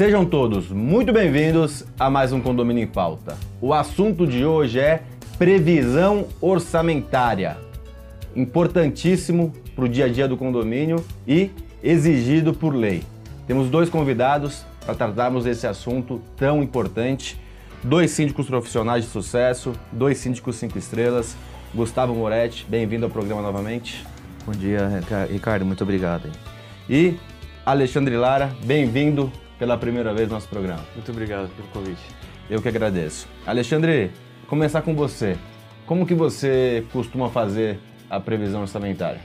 [0.00, 3.36] Sejam todos muito bem-vindos a mais um Condomínio em Pauta.
[3.60, 5.02] O assunto de hoje é
[5.36, 7.58] previsão orçamentária.
[8.34, 11.50] Importantíssimo para o dia a dia do condomínio e
[11.82, 13.02] exigido por lei.
[13.46, 17.38] Temos dois convidados para tratarmos desse assunto tão importante.
[17.84, 21.36] Dois síndicos profissionais de sucesso, dois síndicos cinco estrelas.
[21.74, 24.02] Gustavo Moretti, bem-vindo ao programa novamente.
[24.46, 26.30] Bom dia, Ricardo, muito obrigado.
[26.88, 27.16] E
[27.66, 29.30] Alexandre Lara, bem-vindo
[29.60, 30.82] pela primeira vez no nosso programa.
[30.94, 32.00] Muito obrigado pelo convite.
[32.48, 33.28] Eu que agradeço.
[33.46, 34.10] Alexandre,
[34.48, 35.36] começar com você.
[35.86, 37.78] Como que você costuma fazer
[38.08, 39.20] a previsão orçamentária?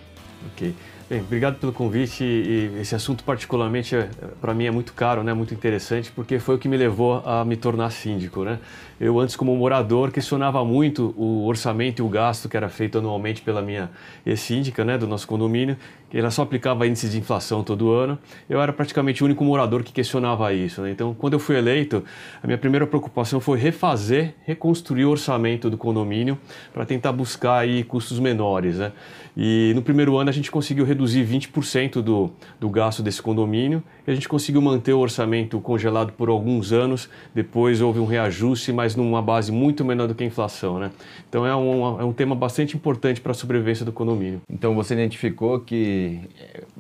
[0.52, 0.76] Ok.
[1.08, 4.10] Bem, obrigado pelo convite e esse assunto particularmente é,
[4.42, 7.46] para mim é muito caro, né, muito interessante, porque foi o que me levou a
[7.46, 8.58] me tornar síndico, né?
[9.00, 13.42] Eu antes como morador questionava muito o orçamento e o gasto que era feito anualmente
[13.42, 13.92] pela minha
[14.36, 15.78] síndica, né, do nosso condomínio,
[16.10, 18.18] que ela só aplicava índices de inflação todo ano.
[18.50, 20.92] Eu era praticamente o único morador que questionava isso, né?
[20.92, 22.06] Então, quando eu fui eleito,
[22.42, 26.38] a minha primeira preocupação foi refazer, reconstruir o orçamento do condomínio
[26.74, 28.94] para tentar buscar aí custos menores, né?
[29.36, 34.12] E no primeiro ano a gente conseguiu reduzir 20% do, do gasto desse condomínio e
[34.12, 37.10] a gente conseguiu manter o orçamento congelado por alguns anos.
[37.34, 40.80] Depois houve um reajuste, mas numa base muito menor do que a inflação.
[40.80, 40.92] Né?
[41.28, 44.42] Então é um, é um tema bastante importante para a sobrevivência do condomínio.
[44.50, 46.22] Então você identificou que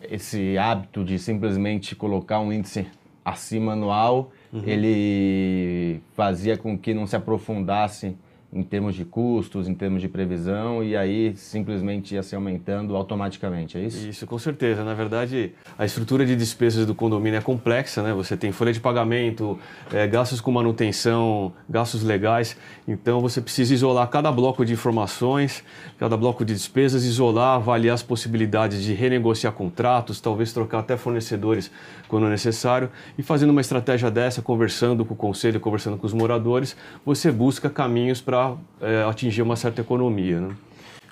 [0.09, 2.87] esse hábito de simplesmente colocar um índice
[3.23, 4.61] acima anual, uhum.
[4.65, 8.15] ele fazia com que não se aprofundasse
[8.55, 13.77] em termos de custos, em termos de previsão, e aí simplesmente ia se aumentando automaticamente,
[13.77, 14.07] é isso?
[14.07, 14.81] Isso, com certeza.
[14.81, 18.13] Na verdade, a estrutura de despesas do condomínio é complexa, né?
[18.13, 19.59] Você tem folha de pagamento,
[19.93, 22.55] é, gastos com manutenção, gastos legais,
[22.87, 25.61] então você precisa isolar cada bloco de informações,
[25.99, 31.69] cada bloco de despesas, isolar, avaliar as possibilidades de renegociar contratos, talvez trocar até fornecedores
[32.07, 36.77] quando necessário, e fazendo uma estratégia dessa, conversando com o conselho, conversando com os moradores,
[37.05, 38.44] você busca caminhos para
[38.81, 40.41] é, atingir uma certa economia.
[40.41, 40.55] Né?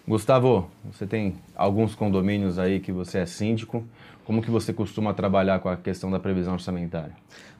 [0.07, 3.83] Gustavo, você tem alguns condomínios aí que você é síndico.
[4.25, 7.13] Como que você costuma trabalhar com a questão da previsão orçamentária?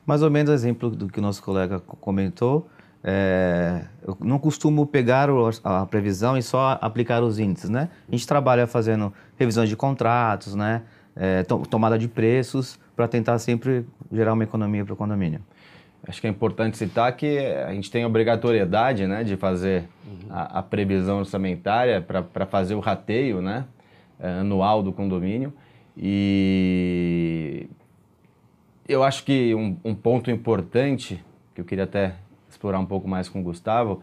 [0.06, 2.68] Mais ou menos exemplo do que o nosso colega comentou.
[3.04, 5.30] É, eu não costumo pegar
[5.64, 7.90] a previsão e só aplicar os índices, né?
[8.08, 10.84] A gente trabalha fazendo revisões de contratos, né?
[11.16, 15.42] É, tomada de preços para tentar sempre gerar uma economia para o condomínio.
[16.06, 20.28] Acho que é importante citar que a gente tem a obrigatoriedade né, de fazer uhum.
[20.30, 23.66] a, a, previsão orçamentária para fazer o rateio né,
[24.20, 25.54] é, anual do condomínio.
[25.98, 27.70] E
[28.88, 31.24] eu acho que um, um, ponto importante,
[31.56, 32.16] que eu queria até
[32.50, 34.02] explorar um pouco mais com o Gustavo,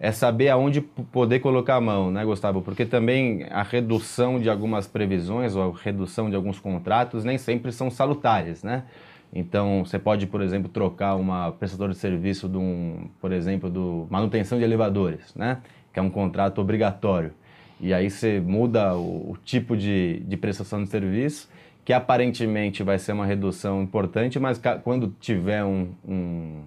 [0.00, 2.62] é saber aonde poder colocar a mão, né, Gustavo?
[2.62, 7.70] Porque também a redução de algumas previsões ou a redução de alguns contratos nem sempre
[7.70, 8.84] são salutares, né?
[9.32, 14.06] Então, você pode, por exemplo, trocar uma prestadora de serviço de um, por exemplo, do
[14.10, 15.62] manutenção de elevadores, né?
[15.92, 17.32] Que é um contrato obrigatório.
[17.80, 21.48] E aí você muda o, o tipo de, de prestação de serviço,
[21.84, 26.60] que aparentemente vai ser uma redução importante, mas quando tiver um, um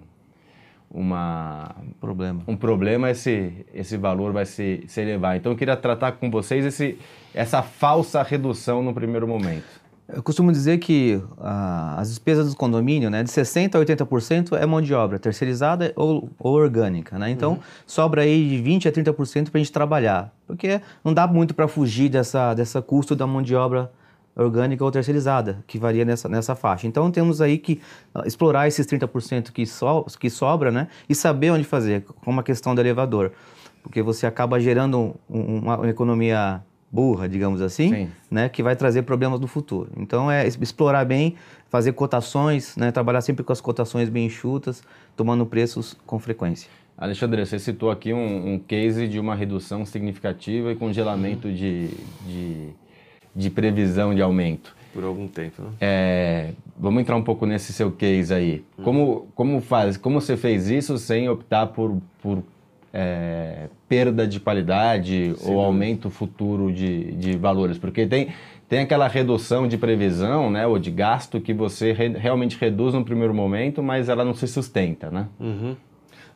[0.90, 2.42] uma problema.
[2.46, 5.36] um problema esse esse valor vai se, se elevar.
[5.36, 6.98] Então eu queria tratar com vocês esse
[7.34, 9.85] essa falsa redução no primeiro momento.
[10.08, 14.64] Eu costumo dizer que ah, as despesas do condomínio, né, de 60% a 80% é
[14.64, 17.28] mão de obra terceirizada ou, ou orgânica, né?
[17.28, 17.58] Então, uhum.
[17.84, 21.66] sobra aí de 20% a 30% para a gente trabalhar, porque não dá muito para
[21.66, 23.90] fugir dessa, dessa custo da mão de obra
[24.36, 26.86] orgânica ou terceirizada, que varia nessa, nessa faixa.
[26.86, 27.80] Então, temos aí que
[28.14, 30.88] uh, explorar esses 30% que, so, que sobra, né?
[31.08, 33.32] E saber onde fazer, como a questão do elevador.
[33.82, 39.02] Porque você acaba gerando um, uma, uma economia burra, digamos assim, né, que vai trazer
[39.02, 39.90] problemas do futuro.
[39.96, 41.34] Então é explorar bem,
[41.68, 44.82] fazer cotações, né, trabalhar sempre com as cotações bem enxutas,
[45.16, 46.70] tomando preços com frequência.
[46.96, 51.88] Alexandre, você citou aqui um, um case de uma redução significativa e congelamento de,
[52.26, 52.68] de,
[53.34, 54.74] de previsão de aumento.
[54.94, 55.68] Por algum tempo, né?
[55.78, 58.64] É, vamos entrar um pouco nesse seu case aí.
[58.78, 58.82] Hum.
[58.82, 62.42] Como, como, faz, como você fez isso sem optar por, por
[62.98, 67.76] é, perda de qualidade Sim, ou aumento futuro de, de valores?
[67.76, 68.28] Porque tem,
[68.66, 73.04] tem aquela redução de previsão né, ou de gasto que você re, realmente reduz no
[73.04, 75.28] primeiro momento, mas ela não se sustenta, né?
[75.38, 75.76] Uhum.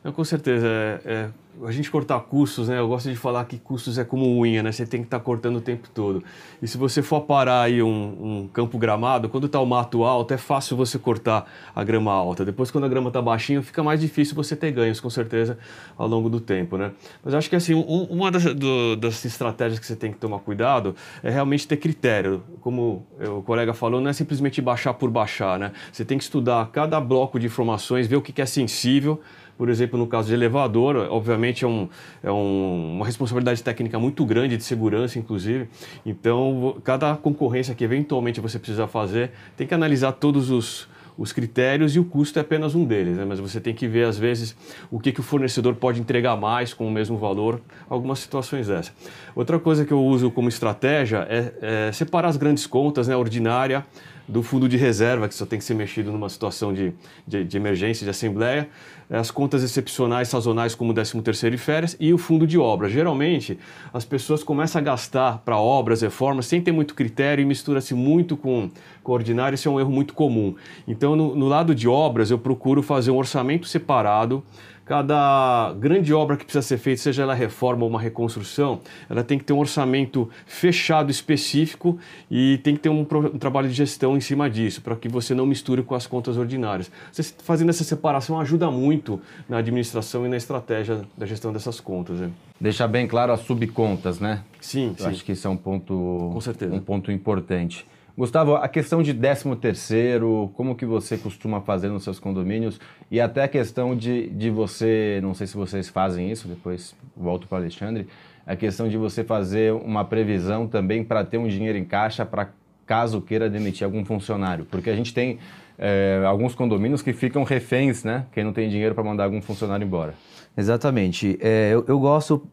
[0.09, 0.65] Com certeza.
[0.67, 1.29] É, é,
[1.63, 2.79] a gente cortar custos, né?
[2.79, 4.71] Eu gosto de falar que custos é como unha, né?
[4.71, 6.23] Você tem que estar tá cortando o tempo todo.
[6.59, 10.33] E se você for parar aí um, um campo gramado, quando está o mato alto,
[10.33, 11.45] é fácil você cortar
[11.75, 12.43] a grama alta.
[12.43, 15.55] Depois, quando a grama está baixinha, fica mais difícil você ter ganhos, com certeza,
[15.95, 16.93] ao longo do tempo, né?
[17.23, 20.39] Mas acho que, assim, um, uma das, do, das estratégias que você tem que tomar
[20.39, 22.41] cuidado é realmente ter critério.
[22.61, 25.71] Como o colega falou, não é simplesmente baixar por baixar, né?
[25.91, 29.21] Você tem que estudar cada bloco de informações, ver o que é sensível,
[29.61, 31.87] por exemplo, no caso de elevador, obviamente é, um,
[32.23, 35.69] é um, uma responsabilidade técnica muito grande, de segurança, inclusive.
[36.03, 41.95] Então, cada concorrência que eventualmente você precisa fazer, tem que analisar todos os, os critérios
[41.95, 43.23] e o custo é apenas um deles, né?
[43.23, 44.57] mas você tem que ver, às vezes,
[44.89, 48.91] o que, que o fornecedor pode entregar mais com o mesmo valor, algumas situações dessas.
[49.35, 53.85] Outra coisa que eu uso como estratégia é, é separar as grandes contas, né, ordinária,
[54.27, 56.93] do fundo de reserva, que só tem que ser mexido numa situação de,
[57.27, 58.69] de, de emergência, de assembleia,
[59.09, 62.91] as contas excepcionais, sazonais, como o 13º e férias, e o fundo de obras.
[62.91, 63.59] Geralmente,
[63.93, 68.37] as pessoas começam a gastar para obras, reformas, sem ter muito critério e mistura-se muito
[68.37, 68.69] com,
[69.03, 70.55] com ordinário, isso é um erro muito comum.
[70.87, 74.43] Então, no, no lado de obras, eu procuro fazer um orçamento separado,
[74.85, 79.37] cada grande obra que precisa ser feita, seja ela reforma ou uma reconstrução, ela tem
[79.37, 81.97] que ter um orçamento fechado específico
[82.29, 85.33] e tem que ter um, um trabalho de gestão em cima disso, para que você
[85.33, 86.91] não misture com as contas ordinárias.
[87.11, 92.19] Você fazendo essa separação ajuda muito na administração e na estratégia da gestão dessas contas.
[92.19, 92.31] Né?
[92.59, 94.43] Deixar bem claro as subcontas, né?
[94.59, 95.11] Sim, Eu sim.
[95.11, 96.73] acho que isso é um ponto, com certeza.
[96.73, 97.85] um ponto importante.
[98.17, 102.79] Gustavo, a questão de 13 terceiro, como que você costuma fazer nos seus condomínios
[103.09, 107.47] e até a questão de, de você, não sei se vocês fazem isso, depois volto
[107.47, 108.07] para Alexandre,
[108.45, 112.49] a questão de você fazer uma previsão também para ter um dinheiro em caixa para
[112.85, 115.39] caso queira demitir algum funcionário, porque a gente tem
[115.77, 118.25] é, alguns condomínios que ficam reféns, né?
[118.33, 120.13] Quem não tem dinheiro para mandar algum funcionário embora.
[120.57, 121.37] Exatamente.
[121.41, 122.45] É, eu, eu gosto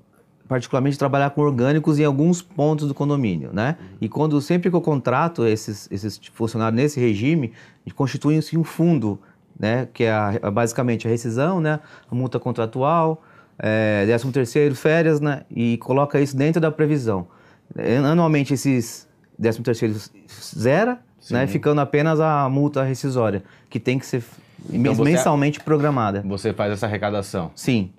[0.48, 3.76] particularmente trabalhar com orgânicos em alguns pontos do condomínio, né?
[3.78, 3.86] Uhum.
[4.00, 7.52] E quando sempre que eu contrato esses, esses funcionários nesse regime,
[7.94, 9.20] constitui-se um fundo,
[9.58, 9.86] né?
[9.92, 11.80] Que é a, basicamente a rescisão, né?
[12.10, 13.22] A multa contratual,
[13.58, 15.42] é, 13 terceiro, férias, né?
[15.50, 17.28] E coloca isso dentro da previsão.
[18.10, 19.06] Anualmente esses
[19.38, 19.94] 13 terceiro
[20.56, 20.98] zera,
[21.30, 21.46] né?
[21.46, 24.24] Ficando apenas a multa rescisória, que tem que ser
[24.72, 26.22] então mensalmente programada.
[26.26, 27.50] Você faz essa arrecadação?
[27.54, 27.90] Sim.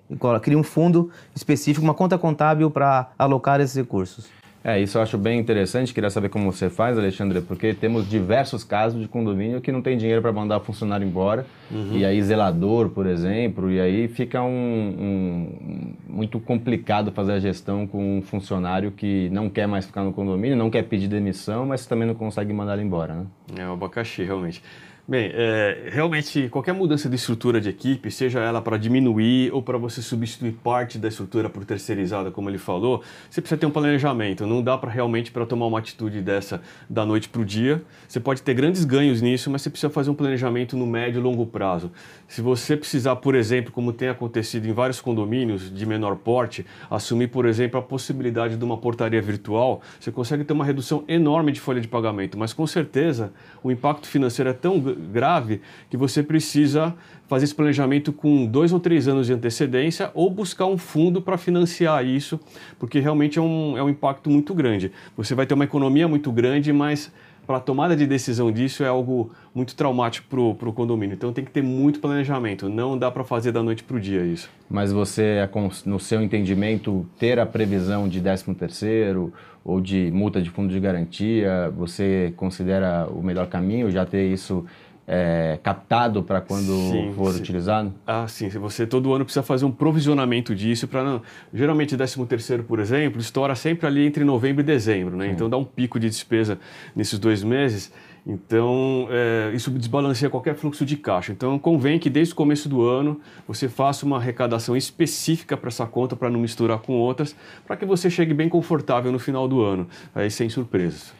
[0.42, 4.28] Cria um fundo específico, uma conta contábil para alocar esses recursos.
[4.62, 5.94] É, isso eu acho bem interessante.
[5.94, 9.96] Queria saber como você faz, Alexandre, porque temos diversos casos de condomínio que não tem
[9.96, 11.46] dinheiro para mandar o funcionário embora.
[11.70, 11.96] Uhum.
[11.96, 17.86] E aí, zelador, por exemplo, e aí fica um, um, muito complicado fazer a gestão
[17.86, 21.86] com um funcionário que não quer mais ficar no condomínio, não quer pedir demissão, mas
[21.86, 23.26] também não consegue mandar ele embora, né?
[23.56, 24.62] É o abacaxi, realmente.
[25.08, 29.76] Bem, é, realmente qualquer mudança de estrutura de equipe, seja ela para diminuir ou para
[29.76, 34.46] você substituir parte da estrutura por terceirizada, como ele falou, você precisa ter um planejamento.
[34.46, 37.82] Não dá para realmente para tomar uma atitude dessa da noite para o dia.
[38.06, 41.22] Você pode ter grandes ganhos nisso, mas você precisa fazer um planejamento no médio e
[41.22, 41.90] longo prazo.
[42.28, 47.28] Se você precisar, por exemplo, como tem acontecido em vários condomínios de menor porte, assumir,
[47.28, 51.60] por exemplo, a possibilidade de uma portaria virtual, você consegue ter uma redução enorme de
[51.60, 52.38] folha de pagamento.
[52.38, 53.32] Mas com certeza
[53.62, 54.80] o impacto financeiro é tão
[55.12, 56.94] grave que você precisa
[57.28, 61.38] fazer esse planejamento com dois ou três anos de antecedência ou buscar um fundo para
[61.38, 62.40] financiar isso,
[62.78, 64.90] porque realmente é um, é um impacto muito grande.
[65.16, 67.12] Você vai ter uma economia muito grande, mas
[67.50, 71.14] para a tomada de decisão disso é algo muito traumático para o condomínio.
[71.14, 74.24] Então tem que ter muito planejamento, não dá para fazer da noite para o dia
[74.24, 74.48] isso.
[74.68, 75.36] Mas você,
[75.84, 79.32] no seu entendimento, ter a previsão de 13 terceiro
[79.64, 84.64] ou de multa de fundo de garantia, você considera o melhor caminho, já ter isso
[85.12, 87.40] é, captado para quando sim, for sim.
[87.40, 87.92] utilizado?
[88.06, 88.48] Ah, sim.
[88.48, 91.20] Você todo ano precisa fazer um provisionamento disso para não.
[91.52, 95.26] Geralmente, 13 terceiro, por exemplo, estoura sempre ali entre novembro e dezembro, né?
[95.26, 95.32] Sim.
[95.32, 96.60] Então dá um pico de despesa
[96.94, 97.92] nesses dois meses.
[98.24, 101.32] Então, é, isso desbalanceia qualquer fluxo de caixa.
[101.32, 105.86] Então, convém que desde o começo do ano você faça uma arrecadação específica para essa
[105.86, 107.34] conta, para não misturar com outras,
[107.66, 111.12] para que você chegue bem confortável no final do ano, aí sem surpresas.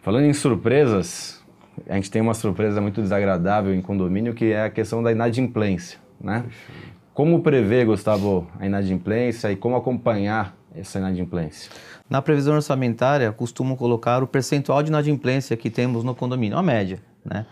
[0.00, 1.35] Falando em surpresas,
[1.88, 5.98] a gente tem uma surpresa muito desagradável em condomínio, que é a questão da inadimplência,
[6.20, 6.44] né?
[7.12, 11.70] Como prever, Gustavo, a inadimplência e como acompanhar essa inadimplência?
[12.10, 17.00] Na previsão orçamentária, costumo colocar o percentual de inadimplência que temos no condomínio, a média,
[17.24, 17.46] né?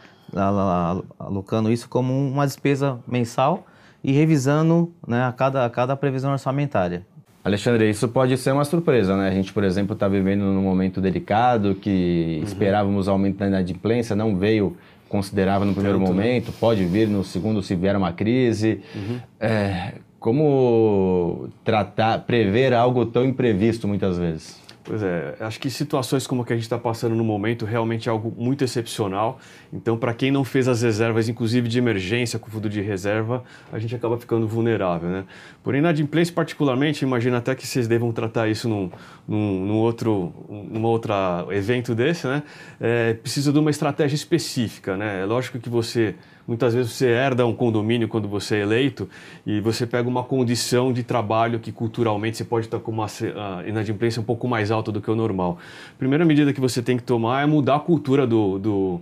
[1.18, 3.66] alocando isso como uma despesa mensal
[4.02, 7.06] e revisando né, a, cada, a cada previsão orçamentária.
[7.44, 9.28] Alexandre, isso pode ser uma surpresa, né?
[9.28, 12.44] A gente, por exemplo, está vivendo num momento delicado que uhum.
[12.44, 14.74] esperávamos aumento da inadimplência, não veio,
[15.10, 16.16] considerava no primeiro Tanto, né?
[16.16, 16.54] momento, né?
[16.58, 18.80] pode vir no segundo se vier uma crise.
[18.94, 19.20] Uhum.
[19.38, 24.63] É, como tratar, prever algo tão imprevisto muitas vezes?
[24.86, 28.06] Pois é, acho que situações como a que a gente está passando no momento realmente
[28.06, 29.40] é algo muito excepcional.
[29.72, 33.78] Então, para quem não fez as reservas, inclusive de emergência com fundo de reserva, a
[33.78, 35.24] gente acaba ficando vulnerável, né?
[35.62, 38.90] Porém, na inadimplência particularmente, imagino até que vocês devam tratar isso num,
[39.26, 41.14] num, num outro num outro
[41.50, 42.42] evento desse, né?
[42.78, 45.22] É, precisa de uma estratégia específica, né?
[45.22, 46.14] É lógico que você
[46.46, 49.08] Muitas vezes você herda um condomínio quando você é eleito
[49.46, 53.06] e você pega uma condição de trabalho que culturalmente você pode estar com uma
[53.66, 55.58] inadimplência um pouco mais alta do que o normal.
[55.94, 59.00] A primeira medida que você tem que tomar é mudar a cultura do, do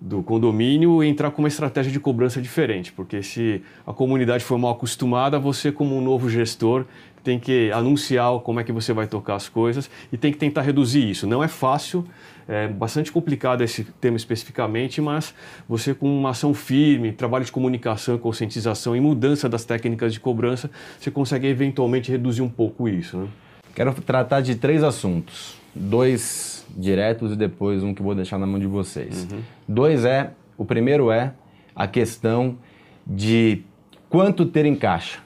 [0.00, 4.58] do condomínio e entrar com uma estratégia de cobrança diferente, porque se a comunidade for
[4.58, 6.84] mal acostumada, você como um novo gestor
[7.26, 10.62] tem que anunciar como é que você vai tocar as coisas e tem que tentar
[10.62, 11.26] reduzir isso.
[11.26, 12.04] Não é fácil,
[12.46, 15.34] é bastante complicado esse tema especificamente, mas
[15.68, 20.70] você com uma ação firme, trabalho de comunicação, conscientização e mudança das técnicas de cobrança,
[21.00, 23.16] você consegue eventualmente reduzir um pouco isso.
[23.16, 23.26] Né?
[23.74, 28.60] Quero tratar de três assuntos, dois diretos e depois um que vou deixar na mão
[28.60, 29.26] de vocês.
[29.32, 29.40] Uhum.
[29.66, 31.32] Dois é, o primeiro é
[31.74, 32.56] a questão
[33.04, 33.64] de
[34.08, 35.25] quanto ter em caixa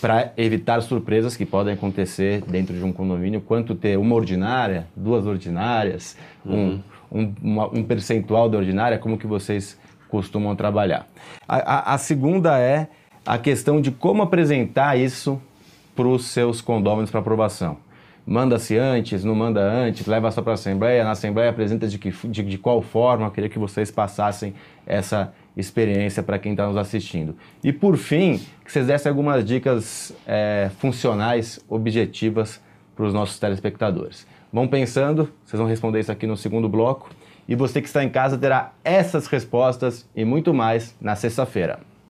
[0.00, 5.26] para evitar surpresas que podem acontecer dentro de um condomínio, quanto ter uma ordinária, duas
[5.26, 6.80] ordinárias, uhum.
[7.10, 9.78] um, um, uma, um, percentual da ordinária, como que vocês
[10.08, 11.06] costumam trabalhar.
[11.46, 12.88] A, a, a segunda é
[13.26, 15.40] a questão de como apresentar isso
[15.96, 17.78] para os seus condôminos para aprovação.
[18.24, 22.10] Manda-se antes, não manda antes, leva só para a Assembleia, na Assembleia apresenta de, que,
[22.10, 24.54] de, de qual forma, eu queria que vocês passassem
[24.86, 27.36] essa experiência para quem está nos assistindo.
[27.62, 32.60] E por fim, que vocês dessem algumas dicas é, funcionais, objetivas
[32.94, 34.26] para os nossos telespectadores.
[34.52, 37.10] Vão pensando, vocês vão responder isso aqui no segundo bloco.
[37.48, 41.80] E você que está em casa terá essas respostas e muito mais na sexta-feira.